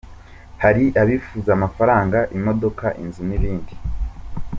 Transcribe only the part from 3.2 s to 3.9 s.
n’ibindi